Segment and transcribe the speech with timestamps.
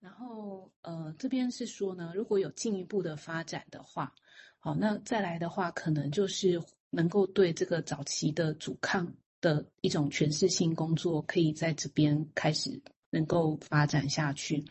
[0.00, 4.14] 然后呃，这边是说呢，如果有进一步的发展的话，
[4.60, 12.80] 好，那再来的话，可能就是能够对这个早期的阻抗的一种诠释性工作，可以在这边开始
[13.10, 14.64] 能够发展下去。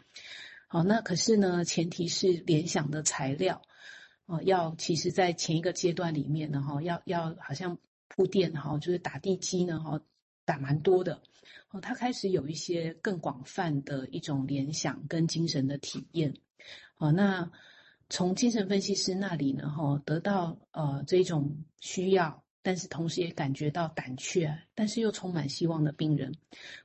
[0.68, 3.62] 好，那可是呢，前提是联想的材料，
[4.26, 10.02] 哦，要其实在前一个阶段里面呢，哈，要要好像铺垫哈，就是打地基呢，哈，
[10.48, 11.22] 打蛮多的，
[11.72, 16.34] 哦，他开始有一些更广泛的一种联想跟精神的体验，
[16.98, 17.52] 哦，那
[18.10, 22.42] 从精神分析师那里呢，哈，得到呃这种需要。
[22.64, 26.36] 但是同时也感觉到胆怯，但是又充满希望的病人，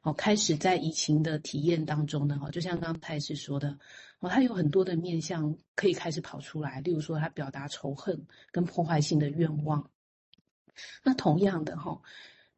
[0.02, 3.76] 哦，开始在移情的体验当中呢，哈，就像刚刚太师说的，
[4.20, 9.90] 哦，他有很多的面向可以开始跑出来，例如说他表达仇恨跟破坏性的愿望。
[11.02, 12.00] 那同样的哈，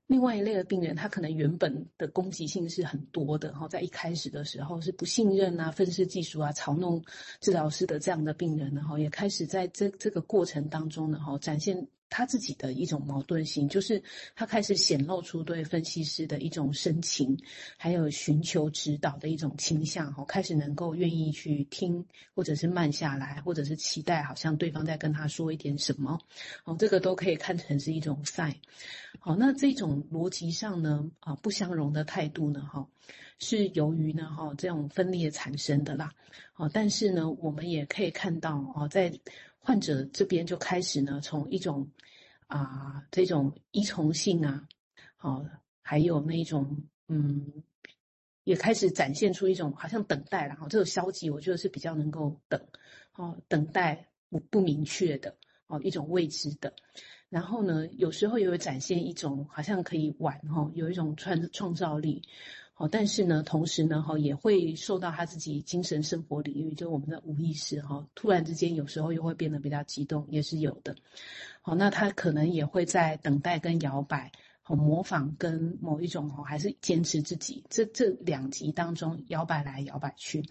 [0.06, 7.02] 另外一类的病人，他可能原本的攻击性是很多的，哈，在一开始的时候是不信任啊、愤世嫉俗啊、嘲弄
[7.40, 11.88] 治疗师的这样的病人呢，哈，也开始在这这个过程当中呢，哈，展现。
[12.10, 14.00] 他自己的一种矛盾性，就是
[14.36, 17.36] 他开始显露出对分析师的一种深情，
[17.76, 26.20] 还有寻求指导的一种倾向，哈，开始能够愿意去听，或者是慢下来，或者是期待，好像对方在跟他说一点什么，
[26.64, 28.54] 哦，这个都可以看成是一种 sign。
[29.18, 32.86] 好，那这种逻辑上呢，啊，不相容的态度呢，哈，
[33.38, 36.12] 是由于呢，哈，这种分裂产生的啦，
[36.56, 39.12] 哦，但是呢，我们也可以看到，哦，在。
[39.66, 41.88] 患者这边就开始呢，从一种
[42.48, 42.60] 啊、
[42.96, 44.68] 呃、这种依从性啊，
[45.16, 47.64] 好、哦，还有那一种嗯，
[48.44, 52.60] 也开始展现出一种好像等待，然后这种消极，我觉得是比较能够等，
[53.14, 55.34] 哦，等待不不明确的，
[55.66, 56.74] 哦，一种未知的，
[57.30, 62.20] 然后呢，有时候也会展现一种好像可以玩哈、哦，有一种创创造力。
[62.76, 70.96] 好，但是呢，同时呢，哈，也会受到他自己精神生活领域，就我们的无意识，哈，突然之间有时候又会变得比较激动，也是有的。
[71.62, 80.42] 好，那他可能也会在等待跟摇摆，和模仿跟某一种，哈，还是坚持自己，这这两极当中摇摆来摇摆去。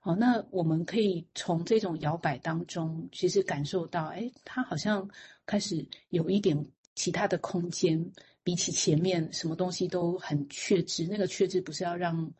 [0.00, 5.08] 好，那我们可以从这种摇摆当中，其实感受到，哎，他好像
[5.46, 8.12] 开始有一点其他的空间。
[8.44, 12.30] 比起前面什么东西都很确知，那个确知不是要让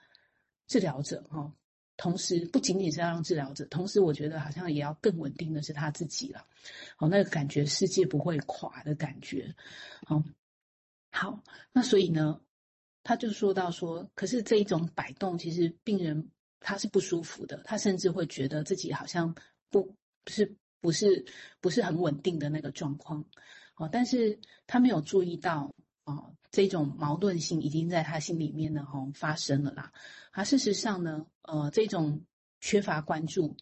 [0.66, 1.50] 治疗者哈，
[1.96, 6.46] 同时不仅仅是要让治疗者，同时我觉得好像也要更稳定的是他自己了，
[6.98, 9.54] 哦，那个感觉世界不会垮的感觉，
[10.06, 10.22] 好，
[11.10, 12.38] 好，那所以呢，
[13.02, 19.34] 他就说到说，可是这一种摆动其实病人他是不舒服的，他甚至会觉得自己好像
[19.70, 21.24] 不不是不是
[21.62, 23.24] 不是很稳定的那个状况，
[23.76, 25.73] 哦，但是他没有注意到。
[26.04, 29.92] 哦，这种矛盾性已经在他心里面呢，哈，发生了啦。
[30.30, 32.20] 啊，事实上呢，呃，这种
[32.60, 33.56] 缺乏关注，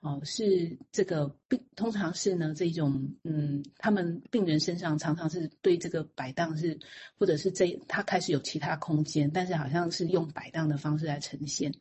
[0.00, 6.78] 哦，是这个病，通常是呢，这种，嗯，他们病人身上常常是对这个摆荡是，
[7.18, 11.72] 或者是这他开始有其他空间，但是好像是用摆荡的方式来呈现。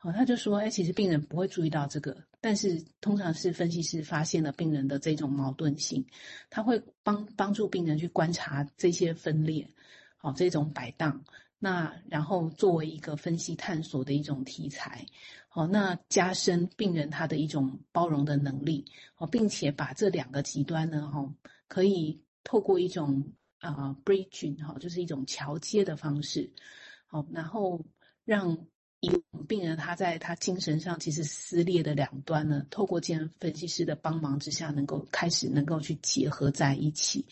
[0.00, 6.06] 好，他就说，哎，其实病人不会注意到这个，但是通常是分析师发现了病人的这种矛盾性，
[6.50, 9.68] 他会帮帮助病人去观察这些分裂，
[10.16, 11.24] 好，这种摆荡，
[11.58, 15.04] 那然后作为一个分析探索的一种题材，
[15.48, 18.84] 好，那加深病人他的一种包容的能力，
[19.16, 21.34] 好，并且把这两个极端呢，哈，
[21.66, 26.52] 可以透过一种啊 bridging，哈，就是一种桥接的方式，
[27.08, 27.84] 好，然后
[28.24, 28.64] 让。
[29.00, 37.24] 以病人他在他精神上其实撕裂的两端呢，透过精神分析师的帮忙之下，能够开始能够去结合在一起。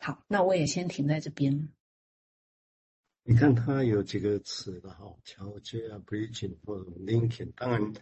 [0.00, 1.68] 好，那我也先停在这边。
[3.22, 7.92] 你看他有几个词的哈，桥接啊，bridging 或者 linking，当然，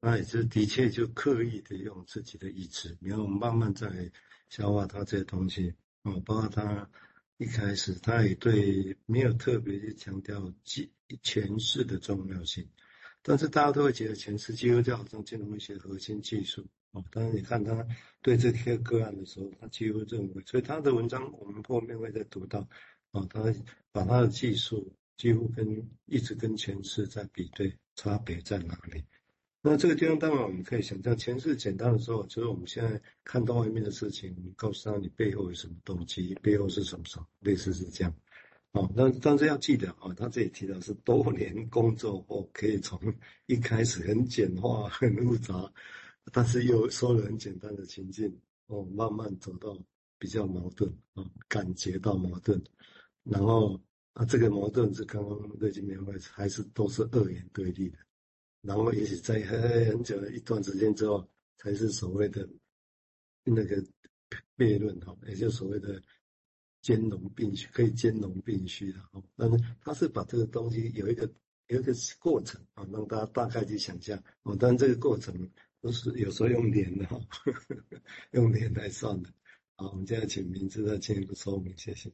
[0.00, 4.10] 那也是的确就刻意的用自己的意志，然后慢慢在
[4.48, 6.88] 消化他这些东西啊，包括他。
[7.40, 10.92] 一开始他也对没有特别去强调技
[11.22, 12.68] 诠释的重要性，
[13.22, 17.02] 但是大家都会觉得诠释几乎就好像金融医学核心技术哦。
[17.10, 17.86] 但是你看他
[18.20, 22.68] 对这些个案的时候，他几乎认为，所以他的文章我们后面会再读到
[23.12, 23.42] 哦，他
[23.90, 29.02] 把他的技术几乎跟一直跟诠释在比对，差别在哪里？
[29.62, 38.14] 那这个地方当然我们可以想象，前世简单的时候，就是我们现在看到外面的事情，你告诉他你背后有什么动机，背后是什么什么，类似是这样。
[38.72, 42.98] 哦，但但是要记得啊，他这里提到是多年工作后，可以从
[43.46, 45.70] 一开始很简化、 很复杂，
[46.32, 48.34] 但是又说了很简单的情境，
[48.68, 49.76] 哦，慢慢走到
[50.18, 52.58] 比较矛盾啊，感觉到矛盾，
[53.24, 53.78] 然后
[54.14, 57.98] 啊，这个矛盾是刚刚瑞金明白，还是都是二元对立的。
[58.62, 61.26] 然后也许在很很久的一段时间之后，
[61.56, 62.48] 才是所谓的
[63.44, 63.82] 那个
[64.56, 66.02] 悖论哈，也就所谓的
[66.82, 69.22] 兼容并蓄，可以兼容并蓄的哈。
[69.36, 71.30] 但是他是把这个东西有一个
[71.68, 74.56] 有一个过程啊，让大家大概去想象哦。
[74.58, 77.20] 但这个过程都是有时候用年的哈，
[78.32, 79.30] 用年来算的。
[79.76, 82.12] 好，我们现在请明志再进一步说明，谢谢。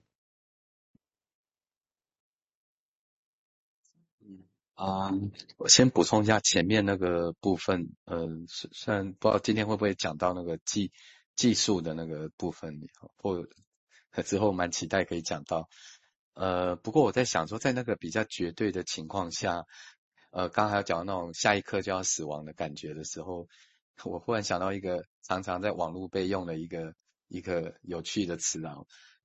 [4.77, 5.11] 啊
[5.57, 10.93] 我先补充一下前面那个部分，呃，虽虽然不知道今天会不会讲到那个技
[11.35, 12.79] 技术的那个部分，
[13.17, 13.47] 或
[14.23, 15.69] 之后蛮期待可以讲到。
[16.35, 19.65] 呃，不过我在想说，在那个比较绝对的情况下，
[20.31, 23.49] 呃，刚才讲到那种下一刻就要死亡的感觉的时候，
[24.05, 26.93] 我忽然想到一个常常在网络被用的一个
[27.29, 28.77] 一个有趣的词啊，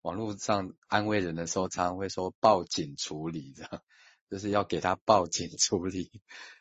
[0.01, 3.81] 网络上安慰人的时候，常常会说报警处理这样。
[4.29, 6.09] 就是要给他报警处理，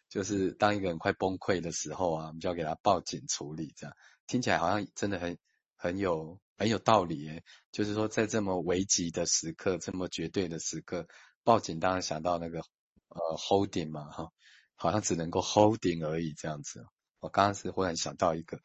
[0.09, 3.95] 就是当一个人快崩溃的时候啊，我们就要给他报警处理，这样
[4.27, 5.39] 听起来好像真的很
[5.77, 7.45] 很有很有道理诶。
[7.71, 11.07] 就是说，在这么危急的时刻，这么绝对的时刻，
[11.45, 14.33] 报警当然想到那个呃 holding 嘛哈，
[14.75, 16.85] 好像只能够 holding 而已这样子。
[17.21, 18.59] 我刚刚是忽然想到一个。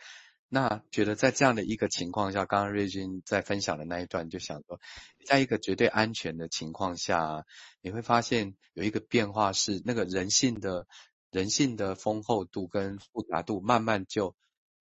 [0.47, 4.79] 那觉得在这样的一个情况下，刚刚瑞君在分享的那一段就想说，
[5.25, 7.45] 在一个绝对安全的情况下，
[7.81, 10.87] 你会发现有一个变化是，那个人性的
[11.31, 14.35] 人性的丰厚度跟复杂度慢慢就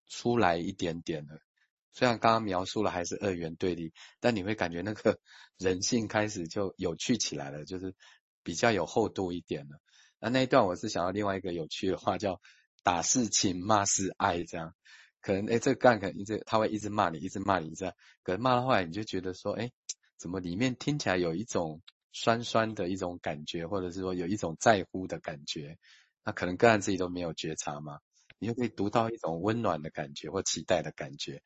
[0.06, 1.40] 出来一点点了。
[1.93, 5.19] 虽然刚刚描述了还是二元对立，但你会感觉那个
[5.58, 7.94] 人性开始就有趣起来了，就是
[8.43, 9.78] 比较有厚度一点了。
[10.20, 12.40] 那那一段我是想要另外一个有趣的话，叫
[12.82, 14.75] 打是情，骂是爱，这样。
[15.25, 19.71] 可能哎，这个干可能一直他会一直骂你，一直骂你这样，可能骂到后来你就觉得说，哎，
[20.19, 21.81] 怎么里面听起来有一种
[22.12, 25.79] 酸酸的一种感觉，或者是说有一种在乎的感觉，
[26.23, 28.00] 那可能个案自己都没有觉察嘛，
[28.38, 31.41] 你就可以读到一种温暖的感觉或期待的感觉。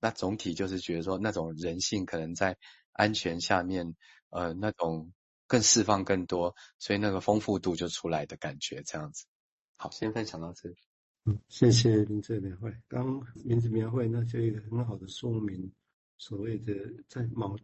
[0.00, 2.56] 那总体就是觉得说，那种人性可能在
[2.92, 3.94] 安全下面，
[4.30, 5.12] 呃，那种
[5.46, 9.26] 更释放更多，所以那个丰富度就出来的感觉这样子。
[9.76, 10.89] 好，先分享到这里。
[11.26, 12.74] 嗯，谢谢林志描绘。
[12.88, 15.70] 刚明志描绘，那就一个很好的说明，
[16.16, 16.74] 所谓的
[17.08, 17.54] 在矛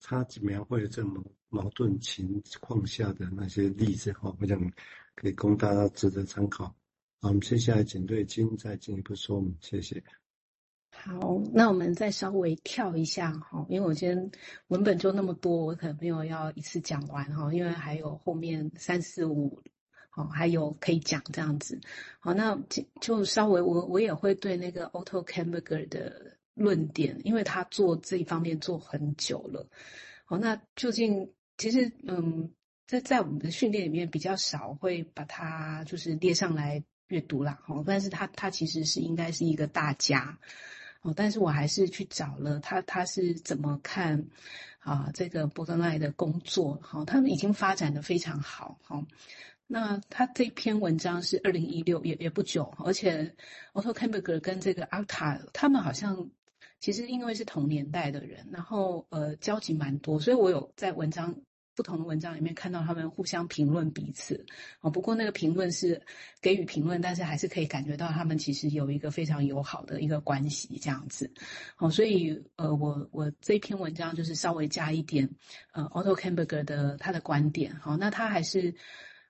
[0.00, 4.58] 差几描绘这种矛盾情况下的那些例子哈，我想
[5.14, 6.64] 可以供大家值得参考。
[7.20, 10.02] 好，我们接下来请瑞金再进一步说明，谢谢。
[10.90, 14.30] 好，那我们再稍微跳一下哈，因为我今天
[14.68, 19.62] 文本就那么多，我可能没有要一次讲完哈，因为还有后面三四五。
[20.14, 21.80] 好，还有可以讲这样子。
[22.20, 22.58] 好，那
[23.00, 29.66] 就稍微我我也会对那个 Otto Kamberger 的论点，因为他做这一方面做很久了。
[30.26, 32.50] 好，那究竟其实嗯，
[32.86, 37.58] 在在我们的训练里面比较少会把它就是列上来阅读啦。
[37.64, 40.38] 好，但是他他其实是应该是一个大家。
[41.00, 44.26] 哦，但是我还是去找了他他是怎么看
[44.80, 46.78] 啊这个 Baudrillard 的工作。
[46.82, 48.78] 好，他们已经发展得非常好。
[48.82, 49.06] 好。
[49.74, 53.34] 那他这篇文章是二零一六，也也不久，而且
[53.72, 56.28] Otto Kenberger 跟这个 Arthur 他们好像
[56.78, 61.34] 其实因为是同年代的人，然后呃交集蛮多，所以我有在文章
[61.74, 64.44] 不同的文章里面看到他们互相评论彼此
[64.80, 64.90] 啊。
[64.90, 66.02] 不过那个评论是
[66.42, 71.32] 给予评论，但是还是可以感觉到他们其实有一个非常友好的一个关系这样子。
[71.76, 75.26] 好，所以呃我我这篇文章就是稍微加一点
[75.72, 77.74] 呃 Otto Kenberger 的他的观点。
[77.76, 78.74] 好，那他还是。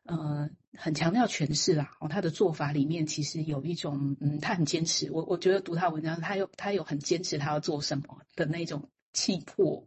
[0.05, 5.09] 呃，很强调诠释啦，哦，他的做法里面其实有一种，嗯，他很坚持。
[5.13, 9.85] 我我觉得读他文章，他有他有很坚持他要做什么的那种气魄。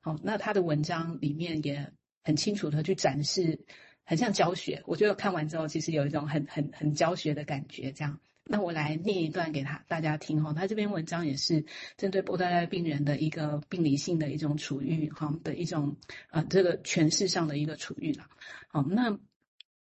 [0.00, 3.58] 好，那他的文章里面也很清楚的去展示，
[4.04, 4.84] 很像教学。
[4.86, 7.90] 我觉得看完之后，其实有一种很很很教学的感觉。
[7.90, 11.64] 这样，那我来念一段给他大家听哈，他这篇文章也是
[11.96, 15.96] 针对波德莱病人的一个病理性的一种处遇哈的一种
[16.30, 18.28] 呃这个诠释上的一个处遇了。
[18.68, 19.18] 好，那。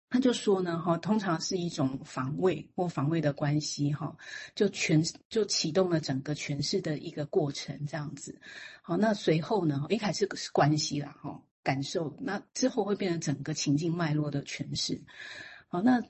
[0.10, 4.16] 他就说呢，哈，通常是一种防卫或防卫的关系，哈，
[4.56, 8.40] 就全就启动了整个诠释的一个过程，这样子。
[8.82, 15.04] 好，那随后呢，一开始是关系啦，哈，感受，那之后会变成整个情境脉络的诠释。
[15.68, 16.02] 好，那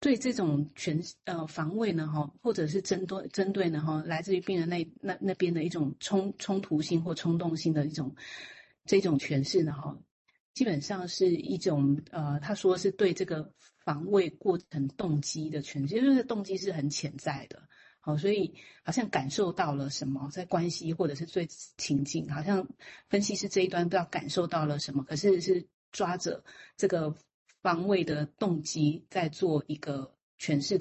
[0.00, 8.14] 对这种诠呃防卫呢，哈，或者是针对针对呢，哈，来自于病人那那那边的一种冲冲突性或冲动性的一种
[8.86, 9.98] 这种诠释呢，哈。
[10.54, 13.52] 基本上是一种呃，他说是对这个
[13.84, 17.62] 防卫过程动机的诠释，就是动机是很潜在的，
[18.00, 18.54] 好，所以
[18.84, 22.68] 好像感受到了什么，在关系或者是最情境，好像
[23.08, 26.44] 分析师这一端不知道感受到了什么，可是是抓着
[26.76, 27.14] 这个
[27.62, 30.78] 防卫的动机在做一个诠释的